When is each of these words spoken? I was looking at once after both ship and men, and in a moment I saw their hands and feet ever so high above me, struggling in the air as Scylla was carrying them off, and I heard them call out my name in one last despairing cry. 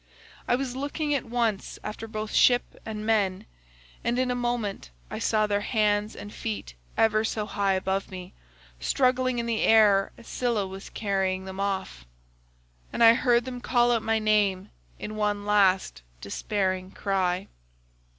I 0.47 0.55
was 0.55 0.75
looking 0.75 1.13
at 1.13 1.25
once 1.25 1.77
after 1.83 2.07
both 2.07 2.31
ship 2.33 2.75
and 2.87 3.05
men, 3.05 3.45
and 4.03 4.17
in 4.17 4.31
a 4.31 4.33
moment 4.35 4.89
I 5.11 5.19
saw 5.19 5.45
their 5.45 5.61
hands 5.61 6.15
and 6.15 6.33
feet 6.33 6.73
ever 6.97 7.23
so 7.23 7.45
high 7.45 7.73
above 7.73 8.09
me, 8.09 8.33
struggling 8.79 9.37
in 9.37 9.45
the 9.45 9.61
air 9.61 10.11
as 10.17 10.25
Scylla 10.27 10.65
was 10.65 10.89
carrying 10.89 11.45
them 11.45 11.59
off, 11.59 12.07
and 12.91 13.03
I 13.03 13.13
heard 13.13 13.45
them 13.45 13.61
call 13.61 13.91
out 13.91 14.01
my 14.01 14.17
name 14.17 14.71
in 14.97 15.15
one 15.17 15.45
last 15.45 16.01
despairing 16.19 16.89
cry. 16.89 17.47